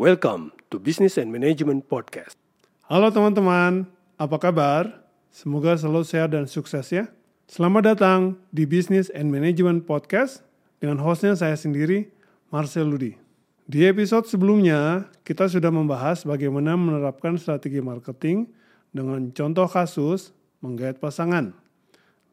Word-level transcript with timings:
Welcome 0.00 0.56
to 0.72 0.80
Business 0.80 1.20
and 1.20 1.28
Management 1.28 1.84
Podcast. 1.84 2.32
Halo 2.88 3.12
teman-teman, 3.12 3.84
apa 4.16 4.40
kabar? 4.40 5.04
Semoga 5.28 5.76
selalu 5.76 6.08
sehat 6.08 6.32
dan 6.32 6.48
sukses 6.48 6.88
ya. 6.88 7.12
Selamat 7.44 7.92
datang 7.92 8.40
di 8.48 8.64
Business 8.64 9.12
and 9.12 9.28
Management 9.28 9.84
Podcast 9.84 10.40
dengan 10.80 11.04
hostnya 11.04 11.36
saya 11.36 11.52
sendiri, 11.52 12.08
Marcel 12.48 12.88
Ludi. 12.88 13.12
Di 13.68 13.84
episode 13.84 14.24
sebelumnya, 14.24 15.04
kita 15.20 15.52
sudah 15.52 15.68
membahas 15.68 16.24
bagaimana 16.24 16.80
menerapkan 16.80 17.36
strategi 17.36 17.84
marketing 17.84 18.48
dengan 18.96 19.28
contoh 19.36 19.68
kasus 19.68 20.32
menggait 20.64 20.96
pasangan. 20.96 21.52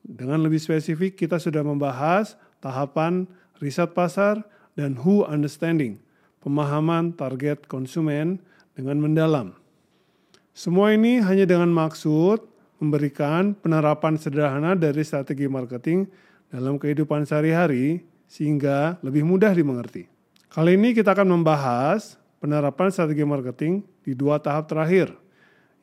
Dengan 0.00 0.40
lebih 0.40 0.64
spesifik, 0.64 1.12
kita 1.12 1.36
sudah 1.36 1.60
membahas 1.60 2.40
tahapan 2.64 3.28
riset 3.60 3.92
pasar 3.92 4.48
dan 4.80 4.96
who 5.04 5.28
understanding, 5.28 6.00
pemahaman 6.40 7.12
target 7.14 7.68
konsumen 7.68 8.40
dengan 8.72 9.00
mendalam. 9.00 9.48
Semua 10.56 10.92
ini 10.92 11.20
hanya 11.22 11.46
dengan 11.46 11.70
maksud 11.72 12.42
memberikan 12.80 13.52
penerapan 13.56 14.16
sederhana 14.16 14.72
dari 14.72 15.04
strategi 15.04 15.46
marketing 15.46 16.08
dalam 16.48 16.80
kehidupan 16.80 17.28
sehari-hari 17.28 18.02
sehingga 18.26 18.98
lebih 19.04 19.22
mudah 19.22 19.52
dimengerti. 19.52 20.08
Kali 20.50 20.74
ini 20.74 20.96
kita 20.96 21.14
akan 21.14 21.30
membahas 21.30 22.18
penerapan 22.42 22.90
strategi 22.90 23.22
marketing 23.22 23.86
di 24.02 24.16
dua 24.16 24.42
tahap 24.42 24.66
terakhir, 24.66 25.14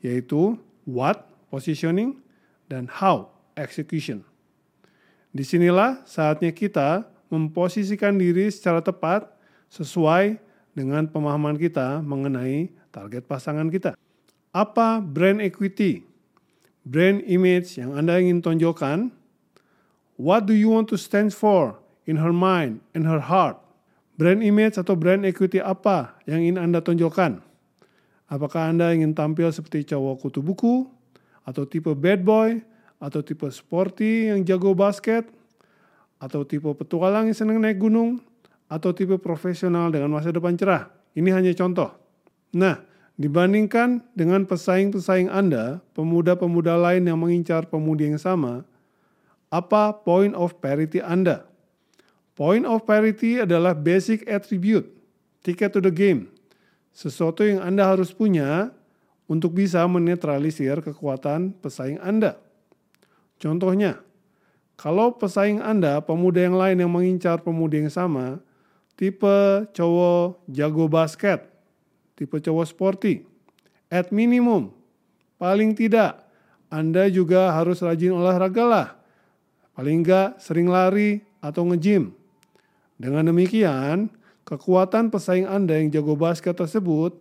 yaitu 0.04 0.60
what, 0.84 1.30
positioning, 1.48 2.20
dan 2.68 2.90
how, 2.90 3.32
execution. 3.56 4.26
Di 5.32 5.46
sinilah 5.46 6.04
saatnya 6.04 6.52
kita 6.52 7.08
memposisikan 7.32 8.18
diri 8.18 8.50
secara 8.50 8.82
tepat 8.82 9.30
sesuai 9.72 10.47
dengan 10.78 11.10
pemahaman 11.10 11.58
kita 11.58 12.06
mengenai 12.06 12.70
target 12.94 13.26
pasangan 13.26 13.66
kita. 13.74 13.98
Apa 14.54 15.02
brand 15.02 15.42
equity? 15.42 16.06
Brand 16.86 17.26
image 17.26 17.82
yang 17.82 17.98
Anda 17.98 18.22
ingin 18.22 18.46
tonjolkan? 18.46 19.10
What 20.22 20.46
do 20.46 20.54
you 20.54 20.70
want 20.70 20.86
to 20.94 20.98
stand 21.02 21.34
for 21.34 21.82
in 22.06 22.22
her 22.22 22.30
mind 22.30 22.86
and 22.94 23.10
her 23.10 23.18
heart? 23.18 23.58
Brand 24.22 24.46
image 24.46 24.78
atau 24.78 24.94
brand 24.94 25.26
equity 25.26 25.58
apa 25.58 26.14
yang 26.30 26.46
ingin 26.46 26.58
Anda 26.62 26.86
tonjolkan? 26.86 27.42
Apakah 28.30 28.70
Anda 28.70 28.94
ingin 28.94 29.18
tampil 29.18 29.50
seperti 29.50 29.82
cowok 29.94 30.30
kutu 30.30 30.46
buku, 30.46 30.86
atau 31.48 31.64
tipe 31.64 31.90
bad 31.96 32.28
boy, 32.28 32.60
atau 33.00 33.24
tipe 33.24 33.48
sporty 33.50 34.30
yang 34.30 34.44
jago 34.44 34.76
basket, 34.76 35.26
atau 36.20 36.44
tipe 36.44 36.68
petualang 36.76 37.30
yang 37.30 37.38
senang 37.38 37.62
naik 37.62 37.80
gunung, 37.80 38.20
atau 38.68 38.92
tipe 38.92 39.16
profesional 39.20 39.92
dengan 39.92 40.12
masa 40.12 40.32
depan 40.32 40.56
cerah. 40.60 40.92
Ini 41.16 41.32
hanya 41.34 41.52
contoh. 41.56 41.92
Nah, 42.54 42.84
dibandingkan 43.18 44.04
dengan 44.14 44.46
pesaing-pesaing 44.46 45.32
Anda, 45.32 45.82
pemuda-pemuda 45.98 46.78
lain 46.78 47.08
yang 47.08 47.18
mengincar 47.18 47.66
pemudi 47.68 48.12
yang 48.12 48.22
sama, 48.22 48.68
apa 49.48 49.96
point 50.04 50.36
of 50.36 50.60
parity 50.60 51.00
Anda? 51.00 51.48
Point 52.38 52.70
of 52.70 52.86
parity 52.86 53.42
adalah 53.42 53.74
basic 53.74 54.28
attribute, 54.30 54.86
ticket 55.42 55.74
to 55.74 55.82
the 55.82 55.90
game. 55.90 56.30
Sesuatu 56.94 57.42
yang 57.42 57.64
Anda 57.66 57.90
harus 57.90 58.14
punya 58.14 58.70
untuk 59.26 59.58
bisa 59.58 59.82
menetralisir 59.90 60.80
kekuatan 60.86 61.58
pesaing 61.58 61.98
Anda. 61.98 62.38
Contohnya, 63.42 64.02
kalau 64.78 65.18
pesaing 65.18 65.58
Anda, 65.58 65.98
pemuda 66.06 66.46
yang 66.46 66.58
lain 66.58 66.78
yang 66.78 66.92
mengincar 66.94 67.42
pemuda 67.42 67.82
yang 67.82 67.90
sama, 67.90 68.38
tipe 68.98 69.38
cowok 69.72 70.44
jago 70.50 70.90
basket, 70.90 71.46
tipe 72.18 72.36
cowok 72.42 72.66
sporty, 72.66 73.24
at 73.88 74.10
minimum, 74.10 74.74
paling 75.38 75.78
tidak, 75.78 76.26
Anda 76.68 77.08
juga 77.08 77.54
harus 77.56 77.80
rajin 77.80 78.12
olahraga 78.12 78.66
lah. 78.68 78.88
Paling 79.78 80.04
enggak 80.04 80.42
sering 80.42 80.68
lari 80.68 81.24
atau 81.40 81.64
nge-gym. 81.70 82.12
Dengan 82.98 83.30
demikian, 83.30 84.10
kekuatan 84.44 85.14
pesaing 85.14 85.46
Anda 85.46 85.78
yang 85.78 85.94
jago 85.94 86.18
basket 86.18 86.58
tersebut 86.58 87.16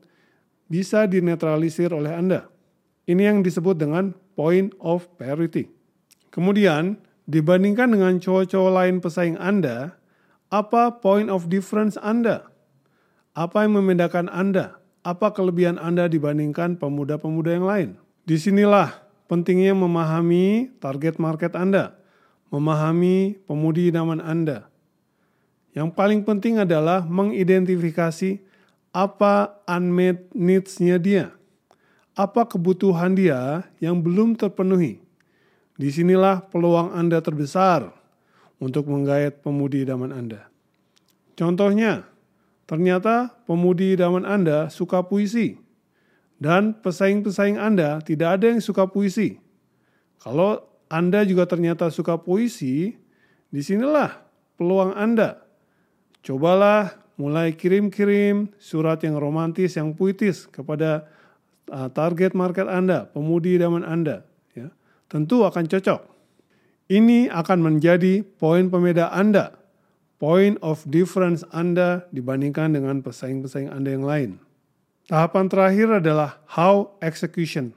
bisa 0.67 1.05
dinetralisir 1.07 1.93
oleh 1.93 2.11
Anda. 2.11 2.49
Ini 3.07 3.31
yang 3.31 3.39
disebut 3.45 3.79
dengan 3.79 4.17
point 4.35 4.73
of 4.81 5.07
parity. 5.21 5.69
Kemudian, 6.33 6.99
Dibandingkan 7.27 7.91
dengan 7.91 8.23
cowok-cowok 8.23 8.71
lain 8.71 8.97
pesaing 9.03 9.35
Anda, 9.43 9.99
apa 10.53 11.03
point 11.03 11.27
of 11.27 11.51
difference 11.51 11.99
Anda? 11.99 12.47
Apa 13.35 13.67
yang 13.67 13.83
membedakan 13.83 14.31
Anda? 14.31 14.79
Apa 15.03 15.35
kelebihan 15.35 15.79
Anda 15.79 16.07
dibandingkan 16.07 16.79
pemuda-pemuda 16.79 17.51
yang 17.55 17.67
lain? 17.67 17.89
Di 18.27 18.39
sinilah 18.39 19.07
pentingnya 19.31 19.75
memahami 19.75 20.75
target 20.83 21.19
market 21.23 21.55
Anda, 21.55 21.95
memahami 22.51 23.39
pemudi 23.47 23.91
idaman 23.91 24.23
Anda. 24.23 24.67
Yang 25.77 25.93
paling 25.93 26.21
penting 26.25 26.57
adalah 26.57 27.05
mengidentifikasi 27.05 28.41
apa 28.97 29.61
unmet 29.69 30.33
needs-nya 30.33 30.97
dia. 30.97 31.37
Apa 32.17 32.49
kebutuhan 32.49 33.13
dia 33.13 33.69
yang 33.77 34.01
belum 34.01 34.41
terpenuhi 34.41 35.05
Di 35.77 35.93
sinilah 35.93 36.49
peluang 36.49 36.97
Anda 36.97 37.21
terbesar 37.21 37.93
untuk 38.57 38.89
menggait 38.89 39.41
pemudi 39.45 39.85
idaman 39.85 40.13
Anda. 40.13 40.49
Contohnya, 41.37 42.09
ternyata 42.65 43.37
pemudi 43.45 43.95
idaman 43.97 44.25
Anda 44.25 44.73
suka 44.73 45.05
puisi, 45.05 45.61
dan 46.37 46.77
pesaing-pesaing 46.81 47.57
Anda 47.57 48.01
tidak 48.05 48.41
ada 48.41 48.57
yang 48.57 48.61
suka 48.65 48.89
puisi. 48.89 49.41
Kalau 50.21 50.65
Anda 50.89 51.25
juga 51.25 51.49
ternyata 51.49 51.93
suka 51.93 52.17
puisi, 52.21 52.97
di 53.53 53.61
sinilah 53.61 54.17
peluang 54.57 54.97
Anda. 54.97 55.45
Cobalah 56.25 56.97
mulai 57.17 57.55
kirim-kirim 57.57 58.53
surat 58.61 59.01
yang 59.05 59.17
romantis, 59.17 59.77
yang 59.81 59.97
puitis 59.97 60.45
kepada 60.49 61.09
uh, 61.73 61.89
target 61.93 62.37
market 62.37 62.69
Anda, 62.69 63.09
pemudi 63.09 63.57
idaman 63.57 63.85
Anda 63.85 64.27
tentu 65.07 65.47
akan 65.47 65.65
cocok. 65.71 66.01
Ini 66.87 67.27
akan 67.35 67.67
menjadi 67.67 68.23
poin 68.23 68.71
pembeda 68.71 69.11
Anda, 69.11 69.59
point 70.23 70.55
of 70.63 70.87
difference 70.87 71.43
Anda 71.51 72.07
dibandingkan 72.15 72.79
dengan 72.79 73.03
pesaing-pesaing 73.03 73.75
Anda 73.75 73.91
yang 73.91 74.07
lain. 74.07 74.31
Tahapan 75.11 75.51
terakhir 75.51 75.99
adalah 75.99 76.39
how 76.47 76.95
execution. 77.03 77.75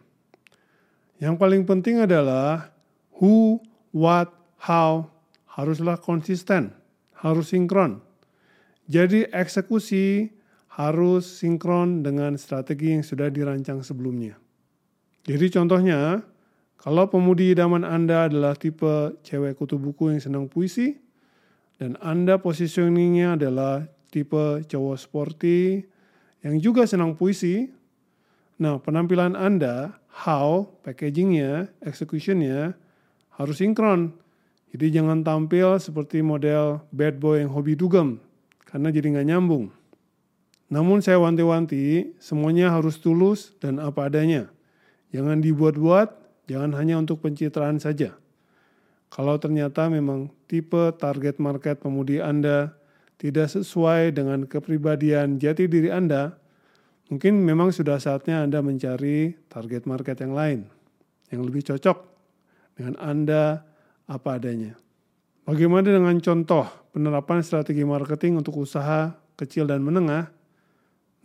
Yang 1.17 1.35
paling 1.41 1.65
penting 1.65 2.05
adalah 2.05 2.69
who, 3.17 3.57
what, 3.89 4.29
how 4.61 5.09
haruslah 5.57 5.97
konsisten, 5.97 6.77
harus 7.17 7.49
sinkron. 7.49 8.05
Jadi 8.85 9.25
eksekusi 9.33 10.29
harus 10.77 11.25
sinkron 11.25 12.05
dengan 12.05 12.37
strategi 12.37 12.93
yang 12.93 13.01
sudah 13.01 13.33
dirancang 13.33 13.81
sebelumnya. 13.81 14.37
Jadi 15.25 15.49
contohnya, 15.49 16.23
kalau 16.79 17.11
pemudi 17.11 17.51
idaman 17.51 17.83
Anda 17.83 18.31
adalah 18.31 18.55
tipe 18.55 19.19
cewek 19.27 19.59
kutu 19.59 19.75
buku 19.75 20.15
yang 20.15 20.23
senang 20.23 20.45
puisi, 20.47 20.95
dan 21.75 21.99
Anda 21.99 22.39
positioningnya 22.39 23.35
adalah 23.35 23.83
tipe 24.11 24.63
cowok 24.63 24.95
sporty 24.95 25.83
yang 26.39 26.55
juga 26.63 26.87
senang 26.87 27.19
puisi, 27.19 27.67
nah 28.55 28.79
penampilan 28.79 29.35
Anda, 29.35 29.99
how, 30.07 30.71
packagingnya, 30.87 31.67
executionnya 31.83 32.79
harus 33.35 33.59
sinkron. 33.59 34.15
Jadi 34.69 34.95
jangan 34.95 35.25
tampil 35.25 35.81
seperti 35.83 36.23
model 36.23 36.79
bad 36.95 37.19
boy 37.19 37.43
yang 37.43 37.51
hobi 37.51 37.75
dugem, 37.75 38.23
karena 38.63 38.87
jadi 38.87 39.19
nggak 39.19 39.27
nyambung. 39.35 39.67
Namun 40.69 41.01
saya 41.01 41.17
wanti-wanti, 41.17 42.13
semuanya 42.21 42.69
harus 42.71 43.01
tulus 43.01 43.57
dan 43.57 43.81
apa 43.81 44.05
adanya. 44.05 44.47
Jangan 45.09 45.41
dibuat-buat, 45.41 46.13
Jangan 46.49 46.73
hanya 46.81 46.97
untuk 46.97 47.21
pencitraan 47.21 47.77
saja. 47.77 48.17
Kalau 49.13 49.37
ternyata 49.37 49.85
memang 49.85 50.33
tipe 50.49 50.97
target 50.97 51.37
market 51.37 51.77
pemudi 51.77 52.17
Anda 52.17 52.73
tidak 53.21 53.53
sesuai 53.53 54.17
dengan 54.17 54.49
kepribadian 54.49 55.37
jati 55.37 55.69
diri 55.69 55.93
Anda, 55.93 56.33
mungkin 57.13 57.45
memang 57.45 57.69
sudah 57.69 58.01
saatnya 58.01 58.41
Anda 58.41 58.65
mencari 58.65 59.37
target 59.45 59.85
market 59.85 60.17
yang 60.25 60.33
lain 60.33 60.59
yang 61.29 61.45
lebih 61.45 61.61
cocok 61.69 61.97
dengan 62.73 62.97
Anda 62.97 63.61
apa 64.09 64.41
adanya. 64.41 64.73
Bagaimana 65.45 65.89
dengan 65.89 66.17
contoh 66.21 66.65
penerapan 66.93 67.41
strategi 67.45 67.85
marketing 67.85 68.41
untuk 68.41 68.57
usaha 68.57 69.13
kecil 69.37 69.69
dan 69.69 69.81
menengah? 69.81 70.29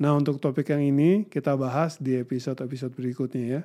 Nah, 0.01 0.13
untuk 0.17 0.41
topik 0.41 0.73
yang 0.73 0.85
ini 0.85 1.29
kita 1.29 1.55
bahas 1.55 2.01
di 2.01 2.17
episode-episode 2.19 2.93
berikutnya 2.97 3.45
ya. 3.45 3.63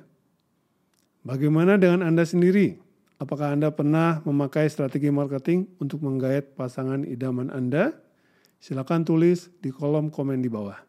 Bagaimana 1.20 1.76
dengan 1.76 2.00
Anda 2.00 2.24
sendiri? 2.24 2.80
Apakah 3.20 3.52
Anda 3.52 3.68
pernah 3.68 4.24
memakai 4.24 4.64
strategi 4.72 5.12
marketing 5.12 5.68
untuk 5.76 6.00
menggait 6.00 6.56
pasangan 6.56 7.04
idaman 7.04 7.52
Anda? 7.52 7.92
Silakan 8.56 9.04
tulis 9.04 9.52
di 9.60 9.68
kolom 9.68 10.08
komen 10.08 10.40
di 10.40 10.48
bawah. 10.48 10.80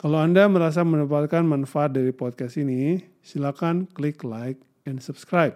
Kalau 0.00 0.16
Anda 0.16 0.48
merasa 0.48 0.80
mendapatkan 0.80 1.44
manfaat 1.44 1.92
dari 1.92 2.08
podcast 2.16 2.56
ini, 2.56 3.04
silakan 3.20 3.84
klik 3.92 4.24
like 4.24 4.56
and 4.88 5.04
subscribe. 5.04 5.52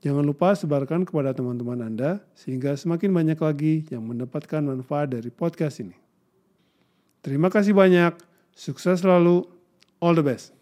Jangan 0.00 0.24
lupa 0.24 0.56
sebarkan 0.56 1.04
kepada 1.04 1.36
teman-teman 1.36 1.84
Anda 1.84 2.24
sehingga 2.32 2.72
semakin 2.72 3.12
banyak 3.12 3.36
lagi 3.36 3.84
yang 3.92 4.08
mendapatkan 4.08 4.64
manfaat 4.64 5.12
dari 5.12 5.28
podcast 5.28 5.84
ini. 5.84 5.96
Terima 7.20 7.52
kasih 7.52 7.76
banyak, 7.76 8.16
sukses 8.56 9.04
selalu, 9.04 9.44
all 10.00 10.16
the 10.16 10.24
best. 10.24 10.53